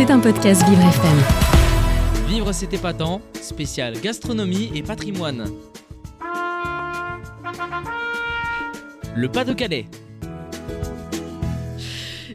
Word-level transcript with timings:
C'est 0.00 0.10
un 0.10 0.18
podcast 0.18 0.66
Vivre 0.66 0.80
FM. 0.80 2.26
Vivre 2.26 2.52
c'est 2.52 2.72
épatant, 2.72 3.20
spécial 3.34 4.00
gastronomie 4.00 4.72
et 4.74 4.82
patrimoine. 4.82 5.52
Le 9.14 9.28
Pas-de-Calais. 9.28 9.84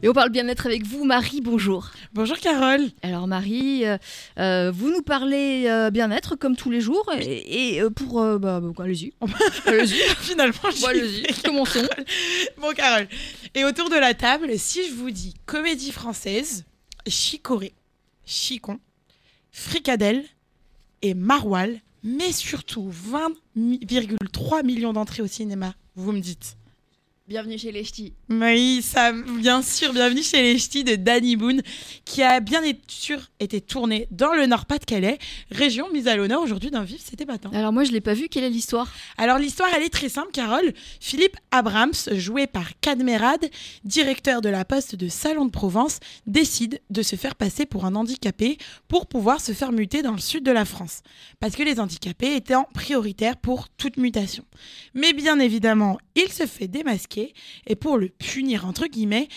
Et 0.00 0.08
on 0.08 0.12
parle 0.12 0.30
bien-être 0.30 0.66
avec 0.66 0.86
vous, 0.86 1.04
Marie, 1.04 1.40
bonjour. 1.40 1.90
Bonjour 2.12 2.38
Carole. 2.38 2.82
Alors 3.02 3.26
Marie, 3.26 3.84
euh, 3.84 3.98
euh, 4.38 4.70
vous 4.72 4.90
nous 4.90 5.02
parlez 5.02 5.64
euh, 5.66 5.90
bien-être 5.90 6.36
comme 6.36 6.54
tous 6.54 6.70
les 6.70 6.80
jours 6.80 7.10
et, 7.18 7.74
et, 7.74 7.82
euh, 7.82 7.90
pour... 7.90 8.22
euh, 8.22 8.38
bah, 8.38 8.60
bah, 8.60 8.84
allez-y. 8.84 9.12
allez-y. 9.66 9.96
Finalement, 10.20 10.70
je 10.70 10.82
Bon, 10.82 10.86
allez-y, 10.86 11.42
commençons. 11.42 11.88
Bon 12.60 12.72
Carole. 12.76 13.08
Et 13.56 13.64
autour 13.64 13.90
de 13.90 13.96
la 13.96 14.14
table, 14.14 14.52
si 14.56 14.88
je 14.88 14.94
vous 14.94 15.10
dis 15.10 15.34
comédie 15.46 15.90
française, 15.90 16.64
chicorée, 17.06 17.74
chicon, 18.24 18.78
fricadelle 19.50 20.24
et 21.02 21.14
maroilles, 21.14 21.80
mais 22.02 22.32
surtout 22.32 22.90
20,3 22.90 24.64
millions 24.64 24.92
d'entrées 24.92 25.22
au 25.22 25.26
cinéma, 25.26 25.74
vous 25.94 26.12
me 26.12 26.20
dites 26.20 26.56
Bienvenue 27.28 27.58
chez 27.58 27.72
les 27.72 27.82
ch'tis. 27.82 28.12
Oui, 28.30 28.82
ça, 28.82 29.10
bien 29.10 29.60
sûr, 29.60 29.92
bienvenue 29.92 30.22
chez 30.22 30.42
les 30.42 30.58
ch'tis 30.58 30.84
de 30.84 30.94
Danny 30.94 31.34
Boone, 31.34 31.60
qui 32.04 32.22
a 32.22 32.38
bien 32.38 32.62
sûr 32.86 33.18
été 33.40 33.60
tourné 33.60 34.06
dans 34.12 34.32
le 34.32 34.46
Nord-Pas-de-Calais, 34.46 35.18
région 35.50 35.90
mise 35.92 36.06
à 36.06 36.14
l'honneur 36.14 36.40
aujourd'hui 36.40 36.70
d'un 36.70 36.84
vif, 36.84 37.00
c'était 37.04 37.24
épatant. 37.24 37.50
Alors 37.50 37.72
moi, 37.72 37.82
je 37.82 37.90
l'ai 37.90 38.00
pas 38.00 38.14
vu, 38.14 38.28
quelle 38.28 38.44
est 38.44 38.50
l'histoire? 38.50 38.94
Alors 39.18 39.38
l'histoire, 39.38 39.68
elle 39.76 39.82
est 39.82 39.92
très 39.92 40.08
simple, 40.08 40.30
Carole. 40.32 40.72
Philippe 41.00 41.36
Abrams, 41.50 41.90
joué 42.12 42.46
par 42.46 42.78
Cadmerade, 42.80 43.50
directeur 43.82 44.40
de 44.40 44.48
la 44.48 44.64
poste 44.64 44.94
de 44.94 45.08
Salon 45.08 45.46
de 45.46 45.50
Provence, 45.50 45.98
décide 46.28 46.80
de 46.90 47.02
se 47.02 47.16
faire 47.16 47.34
passer 47.34 47.66
pour 47.66 47.86
un 47.86 47.96
handicapé 47.96 48.56
pour 48.86 49.08
pouvoir 49.08 49.40
se 49.40 49.50
faire 49.50 49.72
muter 49.72 50.02
dans 50.02 50.12
le 50.12 50.20
sud 50.20 50.44
de 50.44 50.52
la 50.52 50.64
France. 50.64 51.00
Parce 51.40 51.56
que 51.56 51.64
les 51.64 51.80
handicapés 51.80 52.36
étaient 52.36 52.54
en 52.54 52.68
prioritaire 52.72 53.36
pour 53.36 53.68
toute 53.70 53.96
mutation. 53.96 54.44
Mais 54.94 55.12
bien 55.12 55.40
évidemment, 55.40 55.98
il 56.14 56.32
se 56.32 56.46
fait 56.46 56.68
démasquer 56.68 57.15
et 57.66 57.76
pour 57.76 57.98
le 57.98 58.08
punir, 58.08 58.66
entre 58.66 58.86
guillemets, 58.86 59.28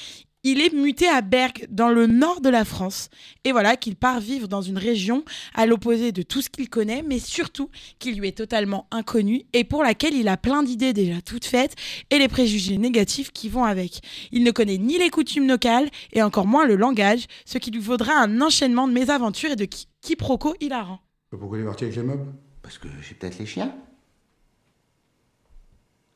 il 0.46 0.62
est 0.62 0.74
muté 0.74 1.06
à 1.06 1.20
Bergue, 1.22 1.68
dans 1.70 1.90
le 1.90 2.08
nord 2.08 2.40
de 2.40 2.48
la 2.48 2.64
France. 2.64 3.10
Et 3.44 3.52
voilà 3.52 3.76
qu'il 3.76 3.98
part 3.98 4.22
vivre 4.22 4.48
dans 4.48 4.62
une 4.62 4.78
région 4.78 5.26
à 5.54 5.66
l'opposé 5.66 6.14
de 6.14 6.22
tout 6.22 6.42
ce 6.42 6.50
qu'il 6.50 6.70
connaît, 6.70 7.04
mais 7.06 7.20
surtout 7.20 7.70
qui 8.00 8.14
lui 8.14 8.30
est 8.30 8.38
totalement 8.38 8.88
inconnue 8.90 9.42
et 9.52 9.66
pour 9.66 9.84
laquelle 9.84 10.14
il 10.14 10.30
a 10.30 10.38
plein 10.38 10.64
d'idées 10.64 10.94
déjà 10.94 11.22
toutes 11.22 11.44
faites 11.44 11.76
et 12.10 12.20
les 12.20 12.30
préjugés 12.30 12.78
négatifs 12.78 13.32
qui 13.34 13.50
vont 13.50 13.66
avec. 13.66 14.00
Il 14.32 14.44
ne 14.46 14.52
connaît 14.52 14.78
ni 14.78 14.98
les 14.98 15.10
coutumes 15.10 15.46
locales 15.48 15.90
et 16.14 16.22
encore 16.24 16.48
moins 16.48 16.66
le 16.66 16.78
langage, 16.78 17.26
ce 17.44 17.58
qui 17.58 17.70
lui 17.70 17.82
vaudra 17.82 18.14
un 18.14 18.40
enchaînement 18.40 18.88
de 18.88 18.94
mésaventures 18.94 19.52
et 19.52 19.56
de 19.58 19.66
qui- 19.66 19.88
quiproquos 20.00 20.56
hilarants. 20.62 21.02
Pourquoi 21.32 21.58
il 21.58 21.64
est 21.64 21.66
parti 21.66 21.84
avec 21.84 21.98
les 21.98 22.04
meubles? 22.04 22.32
Parce 22.62 22.78
que 22.78 22.88
j'ai 23.02 23.14
peut-être 23.14 23.40
les 23.40 23.46
chiens. 23.46 23.76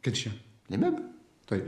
Quel 0.01 0.15
chien 0.15 0.31
Les 0.69 0.77
meubles. 0.77 1.03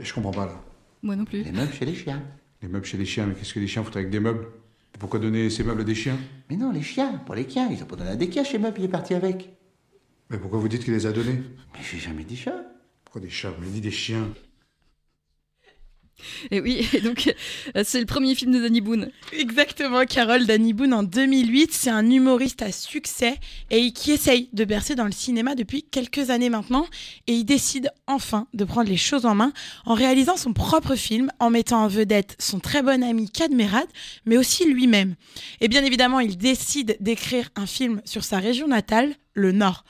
Je 0.00 0.12
comprends 0.12 0.30
pas 0.30 0.46
là. 0.46 0.60
Moi 1.02 1.16
non 1.16 1.24
plus. 1.24 1.42
Les 1.42 1.52
meubles 1.52 1.72
chez 1.72 1.84
les 1.84 1.94
chiens. 1.94 2.22
Les 2.62 2.68
meubles 2.68 2.86
chez 2.86 2.96
les 2.96 3.04
chiens, 3.04 3.26
mais 3.26 3.34
qu'est-ce 3.34 3.54
que 3.54 3.60
les 3.60 3.66
chiens 3.66 3.84
foutent 3.84 3.96
avec 3.96 4.10
des 4.10 4.20
meubles? 4.20 4.46
Pourquoi 4.98 5.18
donner 5.18 5.50
ces 5.50 5.62
meubles 5.62 5.82
à 5.82 5.84
des 5.84 5.94
chiens? 5.94 6.18
Mais 6.48 6.56
non, 6.56 6.72
les 6.72 6.82
chiens, 6.82 7.20
pour 7.26 7.34
les 7.34 7.48
chiens. 7.48 7.68
Ils 7.70 7.82
ont 7.82 7.86
pas 7.86 7.96
donné 7.96 8.10
à 8.10 8.16
des 8.16 8.30
chiens 8.32 8.44
chez 8.44 8.58
meubles, 8.58 8.76
il 8.78 8.84
est 8.84 8.88
parti 8.88 9.14
avec. 9.14 9.50
Mais 10.30 10.38
pourquoi 10.38 10.58
vous 10.58 10.68
dites 10.68 10.84
qu'il 10.84 10.94
les 10.94 11.06
a 11.06 11.12
donnés? 11.12 11.42
Mais 11.74 11.80
j'ai 11.82 11.98
jamais 11.98 12.24
dit 12.24 12.36
chat. 12.36 12.64
Pourquoi 13.04 13.20
des 13.20 13.30
chats? 13.30 13.50
Vous 13.50 13.62
avez 13.62 13.72
dit 13.72 13.80
des 13.80 13.90
chiens. 13.90 14.28
Et 16.50 16.60
oui, 16.60 16.88
et 16.92 17.00
donc 17.00 17.32
euh, 17.76 17.82
c'est 17.84 18.00
le 18.00 18.06
premier 18.06 18.34
film 18.34 18.52
de 18.52 18.60
Danny 18.60 18.80
Boone. 18.80 19.10
Exactement, 19.32 20.04
Carole 20.04 20.46
Danny 20.46 20.72
Boone 20.72 20.94
en 20.94 21.02
2008, 21.02 21.72
c'est 21.72 21.90
un 21.90 22.08
humoriste 22.10 22.62
à 22.62 22.72
succès 22.72 23.36
et 23.70 23.92
qui 23.92 24.12
essaye 24.12 24.48
de 24.52 24.64
bercer 24.64 24.94
dans 24.94 25.04
le 25.04 25.12
cinéma 25.12 25.54
depuis 25.54 25.82
quelques 25.82 26.30
années 26.30 26.50
maintenant 26.50 26.86
et 27.26 27.34
il 27.34 27.44
décide 27.44 27.90
enfin 28.06 28.46
de 28.54 28.64
prendre 28.64 28.88
les 28.88 28.96
choses 28.96 29.26
en 29.26 29.34
main 29.34 29.52
en 29.84 29.94
réalisant 29.94 30.36
son 30.36 30.52
propre 30.52 30.94
film 30.94 31.30
en 31.38 31.50
mettant 31.50 31.82
en 31.82 31.88
vedette 31.88 32.36
son 32.38 32.60
très 32.60 32.82
bon 32.82 33.02
ami 33.02 33.30
Cadmerade 33.30 33.88
mais 34.24 34.36
aussi 34.36 34.64
lui-même. 34.64 35.14
Et 35.60 35.68
bien 35.68 35.84
évidemment, 35.84 36.20
il 36.20 36.36
décide 36.36 36.96
d'écrire 37.00 37.50
un 37.56 37.66
film 37.66 38.00
sur 38.04 38.24
sa 38.24 38.38
région 38.38 38.68
natale, 38.68 39.14
le 39.34 39.52
Nord. 39.52 39.84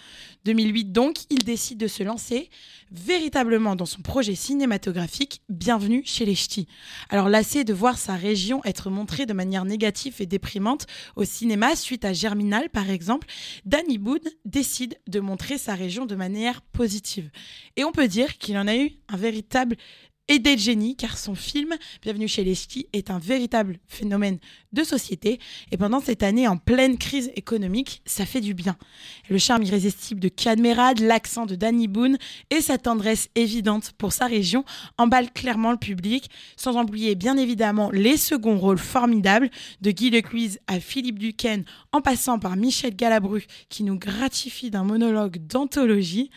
2008 0.46 0.92
donc, 0.92 1.16
il 1.28 1.40
décide 1.40 1.78
de 1.78 1.88
se 1.88 2.04
lancer 2.04 2.50
véritablement 2.92 3.74
dans 3.74 3.84
son 3.84 4.00
projet 4.00 4.36
cinématographique 4.36 5.42
Bienvenue 5.48 6.02
chez 6.04 6.24
les 6.24 6.36
Ch'tis. 6.36 6.68
Alors 7.08 7.28
lassé 7.28 7.64
de 7.64 7.74
voir 7.74 7.98
sa 7.98 8.14
région 8.14 8.60
être 8.64 8.88
montrée 8.88 9.26
de 9.26 9.32
manière 9.32 9.64
négative 9.64 10.14
et 10.20 10.26
déprimante 10.26 10.86
au 11.16 11.24
cinéma 11.24 11.74
suite 11.74 12.04
à 12.04 12.12
Germinal 12.12 12.70
par 12.70 12.90
exemple, 12.90 13.26
Danny 13.64 13.98
Boone 13.98 14.20
décide 14.44 14.96
de 15.08 15.18
montrer 15.18 15.58
sa 15.58 15.74
région 15.74 16.06
de 16.06 16.14
manière 16.14 16.62
positive. 16.62 17.28
Et 17.74 17.82
on 17.82 17.90
peut 17.90 18.06
dire 18.06 18.38
qu'il 18.38 18.56
en 18.56 18.68
a 18.68 18.76
eu 18.76 18.92
un 19.08 19.16
véritable 19.16 19.76
idée 20.34 20.56
de 20.56 20.60
génie 20.60 20.96
car 20.96 21.16
son 21.16 21.36
film 21.36 21.74
Bienvenue 22.02 22.26
chez 22.26 22.42
les 22.42 22.54
Ch'tis 22.54 22.88
est 22.92 23.10
un 23.10 23.18
véritable 23.18 23.78
phénomène 23.86 24.38
de 24.72 24.82
société 24.82 25.38
et 25.70 25.76
pendant 25.76 26.00
cette 26.00 26.24
année 26.24 26.48
en 26.48 26.56
pleine 26.56 26.98
crise 26.98 27.30
économique, 27.36 28.02
ça 28.06 28.26
fait 28.26 28.40
du 28.40 28.52
bien. 28.52 28.76
Le 29.30 29.38
charme 29.38 29.62
irrésistible 29.62 30.20
de 30.20 30.28
Cadmerade, 30.28 30.98
l'accent 30.98 31.46
de 31.46 31.54
Danny 31.54 31.86
Boone 31.86 32.18
et 32.50 32.60
sa 32.60 32.76
tendresse 32.76 33.28
évidente 33.36 33.92
pour 33.98 34.12
sa 34.12 34.26
région 34.26 34.64
emballent 34.98 35.32
clairement 35.32 35.70
le 35.70 35.78
public, 35.78 36.28
sans 36.56 36.76
oublier 36.80 37.14
bien 37.14 37.36
évidemment 37.36 37.90
les 37.92 38.16
seconds 38.16 38.58
rôles 38.58 38.78
formidables 38.78 39.50
de 39.80 39.92
Guy 39.92 40.10
Lecuise 40.10 40.58
à 40.66 40.80
Philippe 40.80 41.20
Duquesne, 41.20 41.64
en 41.92 42.00
passant 42.00 42.40
par 42.40 42.56
Michel 42.56 42.96
Galabru 42.96 43.46
qui 43.68 43.84
nous 43.84 43.98
gratifie 43.98 44.70
d'un 44.70 44.84
monologue 44.84 45.38
d'anthologie. 45.46 46.30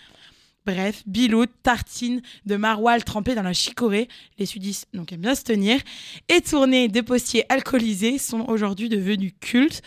Bref, 0.70 1.02
bilot, 1.08 1.48
tartine 1.64 2.22
de 2.46 2.56
maroilles 2.56 3.02
trempées 3.02 3.34
dans 3.34 3.42
la 3.42 3.54
chicorée, 3.54 4.08
les 4.38 4.46
sudistes 4.46 4.88
donc 4.94 5.12
aiment 5.12 5.22
bien 5.22 5.34
se 5.34 5.42
tenir, 5.42 5.80
et 6.28 6.42
tournées 6.42 6.88
de 6.88 7.02
postiers 7.02 7.44
alcoolisés 7.52 8.20
sont 8.20 8.46
aujourd'hui 8.48 8.88
devenus 8.88 9.34
cultes. 9.40 9.82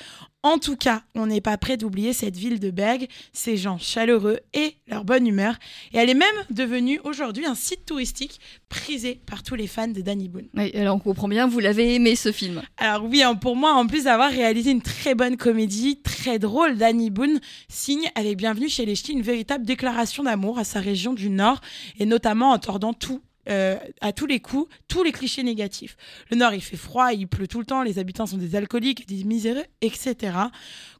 En 0.44 0.58
tout 0.58 0.74
cas, 0.74 1.02
on 1.14 1.26
n'est 1.26 1.40
pas 1.40 1.56
prêt 1.56 1.76
d'oublier 1.76 2.12
cette 2.12 2.36
ville 2.36 2.58
de 2.58 2.72
Bergue, 2.72 3.06
ses 3.32 3.56
gens 3.56 3.78
chaleureux 3.78 4.40
et 4.54 4.74
leur 4.88 5.04
bonne 5.04 5.24
humeur. 5.24 5.54
Et 5.92 5.98
elle 5.98 6.10
est 6.10 6.14
même 6.14 6.34
devenue 6.50 7.00
aujourd'hui 7.04 7.46
un 7.46 7.54
site 7.54 7.86
touristique 7.86 8.40
prisé 8.68 9.20
par 9.24 9.44
tous 9.44 9.54
les 9.54 9.68
fans 9.68 9.86
de 9.86 10.00
Danny 10.00 10.28
Boone. 10.28 10.48
Oui, 10.54 10.72
alors 10.74 10.96
on 10.96 10.98
comprend 10.98 11.28
bien, 11.28 11.46
vous 11.46 11.60
l'avez 11.60 11.94
aimé 11.94 12.16
ce 12.16 12.32
film. 12.32 12.60
Alors 12.76 13.04
oui, 13.04 13.22
hein, 13.22 13.36
pour 13.36 13.54
moi, 13.54 13.74
en 13.74 13.86
plus 13.86 14.04
d'avoir 14.04 14.32
réalisé 14.32 14.72
une 14.72 14.82
très 14.82 15.14
bonne 15.14 15.36
comédie, 15.36 16.00
très 16.02 16.40
drôle, 16.40 16.76
Danny 16.76 17.10
Boone 17.10 17.38
signe 17.68 18.10
avec 18.16 18.36
Bienvenue 18.36 18.68
chez 18.68 18.84
les 18.84 18.96
Ch'tis 18.96 19.12
une 19.12 19.22
véritable 19.22 19.64
déclaration 19.64 20.24
d'amour 20.24 20.58
à 20.58 20.64
sa 20.64 20.80
région 20.80 21.12
du 21.12 21.30
Nord, 21.30 21.60
et 22.00 22.06
notamment 22.06 22.50
en 22.50 22.58
tordant 22.58 22.94
tout. 22.94 23.20
Euh, 23.48 23.76
à 24.00 24.12
tous 24.12 24.26
les 24.26 24.40
coups, 24.40 24.72
tous 24.88 25.02
les 25.02 25.12
clichés 25.12 25.42
négatifs. 25.42 25.96
Le 26.30 26.36
Nord, 26.36 26.54
il 26.54 26.62
fait 26.62 26.76
froid, 26.76 27.12
il 27.12 27.26
pleut 27.26 27.48
tout 27.48 27.58
le 27.58 27.66
temps, 27.66 27.82
les 27.82 27.98
habitants 27.98 28.26
sont 28.26 28.36
des 28.36 28.54
alcooliques, 28.54 29.08
des 29.08 29.24
miséreux, 29.24 29.64
etc. 29.80 30.36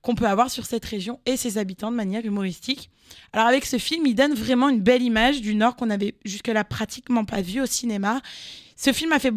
qu'on 0.01 0.15
peut 0.15 0.27
avoir 0.27 0.51
sur 0.51 0.67
cette 0.67 0.85
région 0.85 1.21
et 1.27 1.37
ses 1.37 1.59
habitants 1.59 1.91
de 1.91 1.97
manière 1.97 2.25
humoristique. 2.25 2.91
Alors 3.33 3.47
avec 3.47 3.65
ce 3.65 3.79
film, 3.79 4.07
il 4.07 4.15
donne 4.15 4.35
vraiment 4.35 4.69
une 4.69 4.81
belle 4.81 5.03
image 5.03 5.41
du 5.41 5.55
Nord 5.55 5.77
qu'on 5.77 5.91
avait 5.91 6.15
jusque-là 6.25 6.65
pratiquement 6.65 7.25
pas 7.25 7.41
vu 7.41 7.61
au 7.61 7.67
cinéma. 7.67 8.21
Ce 8.77 8.93
film 8.93 9.13
a 9.13 9.21
fait 9.21 9.33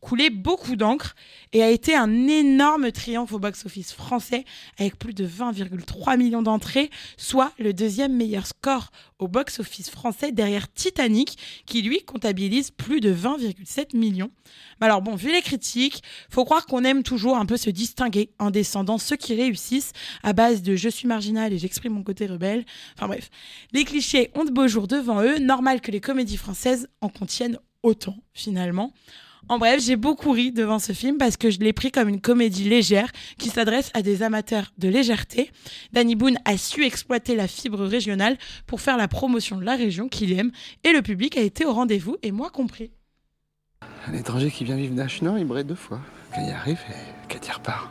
couler 0.00 0.30
beaucoup 0.30 0.74
d'encre 0.74 1.14
et 1.52 1.62
a 1.62 1.68
été 1.68 1.94
un 1.94 2.26
énorme 2.28 2.90
triomphe 2.92 3.32
au 3.32 3.38
box-office 3.38 3.92
français 3.92 4.46
avec 4.78 4.98
plus 4.98 5.12
de 5.12 5.26
20,3 5.26 6.16
millions 6.16 6.40
d'entrées, 6.40 6.88
soit 7.18 7.52
le 7.58 7.74
deuxième 7.74 8.16
meilleur 8.16 8.46
score 8.46 8.90
au 9.18 9.28
box-office 9.28 9.90
français 9.90 10.32
derrière 10.32 10.72
Titanic 10.72 11.36
qui 11.66 11.82
lui 11.82 12.02
comptabilise 12.04 12.70
plus 12.70 13.00
de 13.00 13.12
20,7 13.12 13.94
millions. 13.94 14.30
Alors 14.80 15.02
bon, 15.02 15.14
vu 15.14 15.30
les 15.30 15.42
critiques, 15.42 16.02
faut 16.30 16.46
croire 16.46 16.64
qu'on 16.64 16.84
aime 16.84 17.02
toujours 17.02 17.36
un 17.36 17.44
peu 17.44 17.58
se 17.58 17.68
distinguer 17.68 18.30
en 18.38 18.50
descendant 18.50 18.96
ceux 18.96 19.16
qui 19.16 19.34
réussissent 19.34 19.92
à 20.22 20.32
base 20.32 20.62
de 20.62 20.74
je 20.74 20.88
suis 20.88 21.06
marginal 21.06 21.52
et 21.52 21.58
j'exprime 21.58 21.92
mon 21.92 22.02
côté 22.02 22.26
rebelle. 22.26 22.64
Enfin 22.96 23.08
bref, 23.08 23.30
les 23.72 23.84
clichés 23.84 24.30
ont 24.34 24.44
de 24.44 24.50
beaux 24.50 24.68
jours 24.68 24.88
devant 24.88 25.22
eux, 25.22 25.38
normal 25.38 25.80
que 25.80 25.90
les 25.90 26.00
comédies 26.00 26.36
françaises 26.36 26.88
en 27.00 27.08
contiennent 27.08 27.58
autant 27.82 28.16
finalement. 28.32 28.92
En 29.48 29.58
bref, 29.58 29.82
j'ai 29.82 29.96
beaucoup 29.96 30.30
ri 30.32 30.52
devant 30.52 30.78
ce 30.78 30.92
film 30.92 31.18
parce 31.18 31.36
que 31.36 31.50
je 31.50 31.58
l'ai 31.58 31.72
pris 31.72 31.90
comme 31.90 32.08
une 32.08 32.20
comédie 32.20 32.68
légère 32.68 33.10
qui 33.38 33.48
s'adresse 33.48 33.90
à 33.94 34.02
des 34.02 34.22
amateurs 34.22 34.72
de 34.78 34.88
légèreté. 34.88 35.50
Danny 35.92 36.14
Boone 36.14 36.38
a 36.44 36.56
su 36.56 36.84
exploiter 36.84 37.34
la 37.34 37.48
fibre 37.48 37.84
régionale 37.84 38.36
pour 38.66 38.80
faire 38.80 38.96
la 38.96 39.08
promotion 39.08 39.56
de 39.56 39.64
la 39.64 39.76
région 39.76 40.08
qu'il 40.08 40.32
aime 40.38 40.52
et 40.84 40.92
le 40.92 41.02
public 41.02 41.36
a 41.36 41.40
été 41.40 41.64
au 41.64 41.72
rendez-vous 41.72 42.16
et 42.22 42.32
moi 42.32 42.50
compris. 42.50 42.92
Un 44.06 44.12
étranger 44.12 44.50
qui 44.50 44.64
vient 44.64 44.76
vivre 44.76 44.94
d'Achenor, 44.94 45.38
il 45.38 45.46
brille 45.46 45.64
deux 45.64 45.74
fois. 45.74 46.00
Quand 46.34 46.42
il 46.46 46.52
arrive 46.52 46.78
et 46.90 47.32
quand 47.32 47.44
il 47.44 47.52
repart. 47.52 47.90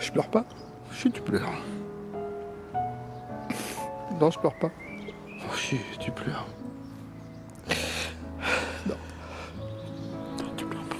Je 0.00 0.10
pleure 0.10 0.30
pas. 0.30 0.44
Si 0.92 1.10
tu 1.10 1.20
pleures. 1.22 1.50
Non, 4.20 4.30
je 4.30 4.38
pleure 4.38 4.58
pas. 4.58 4.70
Oh, 5.28 5.56
si, 5.56 5.76
tu 5.98 6.10
pleures. 6.10 6.46
Non. 8.86 8.94
Non, 10.38 10.44
tu 10.56 10.64
pleures 10.66 10.82
pas. 10.84 10.96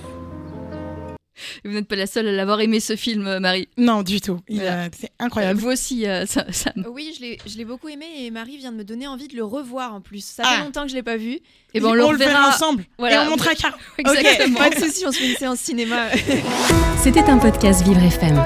Vous 1.65 1.73
n'êtes 1.73 1.87
pas 1.87 1.97
la 1.97 2.07
seule 2.07 2.29
à 2.29 2.33
l'avoir 2.33 2.61
aimé 2.63 2.81
ce 2.81 2.97
film, 2.97 3.27
euh, 3.27 3.39
Marie. 3.41 3.69
Non, 3.77 4.03
du 4.03 4.23
tout. 4.23 4.41
Voilà. 4.49 4.85
euh, 4.85 4.89
c'est 4.99 5.11
incroyable. 5.19 5.61
Vous 5.61 5.69
aussi, 5.69 6.07
euh, 6.07 6.25
ça, 6.29 6.45
ça- 6.51 6.73
Oui, 6.91 7.13
je 7.15 7.21
l'ai, 7.21 7.39
je 7.47 7.59
l'ai 7.59 7.67
beaucoup 7.67 7.89
aimé 7.89 8.07
et 8.21 8.31
Marie 8.31 8.57
vient 8.57 8.73
de 8.73 8.77
me 8.79 8.85
donner 8.85 9.07
envie 9.07 9.29
de 9.29 9.37
le 9.37 9.45
revoir 9.45 9.95
en 9.95 10.01
plus. 10.01 10.25
Ça 10.25 10.43
Ah. 10.47 10.57
fait 10.57 10.65
longtemps 10.65 10.83
que 10.85 10.89
je 10.89 10.95
l'ai 10.95 11.03
pas 11.03 11.19
vu. 11.19 11.39
Eh 11.75 11.81
ben, 11.81 11.89
on 11.89 12.11
le 12.13 12.17
verra 12.17 12.49
ensemble. 12.49 12.85
Voilà. 12.99 13.17
Et 13.17 13.27
on 13.27 13.31
montrera 13.31 13.55
Caro. 13.55 13.77
Exactement. 13.99 14.59
Pas 14.59 14.71
de 14.71 14.77
souci, 14.77 15.05
on 15.07 15.13
se 15.13 15.19
fait 15.19 15.31
une 15.33 15.37
séance 15.37 15.59
cinéma. 15.61 16.07
C'était 17.03 17.25
un 17.25 17.37
podcast 17.39 17.83
Vivre 17.85 18.03
FM. 18.03 18.43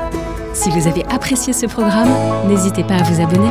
Si 0.52 0.70
vous 0.70 0.86
avez 0.88 1.04
apprécié 1.06 1.52
ce 1.52 1.66
programme, 1.66 2.48
n'hésitez 2.48 2.82
pas 2.84 2.94
à 2.96 3.02
vous 3.04 3.20
abonner. 3.20 3.50